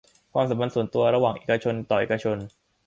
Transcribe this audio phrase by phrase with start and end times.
[0.33, 2.37] ความสัมพันธ์ส่วนตัวระหว่างเอกชนต่อเอกชน